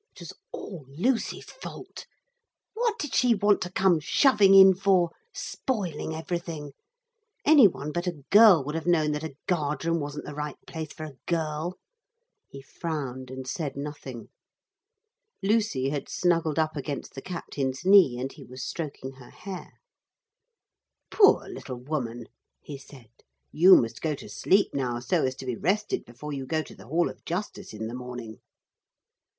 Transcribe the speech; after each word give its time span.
It 0.15 0.21
was 0.21 0.33
all 0.51 0.87
Lucy's 0.89 1.45
fault. 1.51 2.07
What 2.73 2.97
did 2.97 3.13
she 3.13 3.35
want 3.35 3.61
to 3.61 3.71
come 3.71 3.99
shoving 3.99 4.55
in 4.55 4.73
for, 4.73 5.11
spoiling 5.31 6.15
everything? 6.15 6.71
Any 7.45 7.67
one 7.67 7.91
but 7.91 8.07
a 8.07 8.23
girl 8.31 8.63
would 8.63 8.73
have 8.73 8.87
known 8.87 9.11
that 9.11 9.23
a 9.23 9.35
guard 9.45 9.85
room 9.85 9.99
wasn't 9.99 10.25
the 10.25 10.33
right 10.33 10.57
place 10.65 10.91
for 10.91 11.03
a 11.05 11.17
girl. 11.27 11.77
He 12.47 12.63
frowned 12.63 13.29
and 13.29 13.45
said 13.47 13.77
nothing. 13.77 14.29
Lucy 15.43 15.89
had 15.89 16.09
smuggled 16.09 16.57
up 16.57 16.75
against 16.75 17.13
the 17.13 17.21
captain's 17.21 17.85
knee, 17.85 18.17
and 18.17 18.31
he 18.31 18.43
was 18.43 18.63
stroking 18.65 19.11
her 19.17 19.29
hair. 19.29 19.73
'Poor 21.11 21.47
little 21.47 21.77
woman,' 21.79 22.27
he 22.63 22.75
said. 22.75 23.11
'You 23.51 23.75
must 23.75 24.01
go 24.01 24.15
to 24.15 24.27
sleep 24.27 24.73
now, 24.73 24.99
so 24.99 25.23
as 25.25 25.35
to 25.35 25.45
be 25.45 25.55
rested 25.55 26.05
before 26.05 26.33
you 26.33 26.47
go 26.47 26.63
to 26.63 26.73
the 26.73 26.87
Hall 26.87 27.07
of 27.07 27.23
Justice 27.23 27.71
in 27.71 27.85
the 27.85 27.93
morning.' 27.93 28.39